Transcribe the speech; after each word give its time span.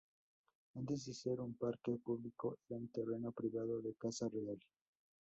Antes 0.73 1.05
de 1.05 1.13
ser 1.13 1.39
un 1.41 1.53
parque 1.59 1.95
público, 2.03 2.57
era 2.67 2.75
un 2.79 2.87
terreno 2.91 3.31
privado 3.31 3.83
de 3.83 3.93
caza 3.93 4.27
real. 4.29 4.57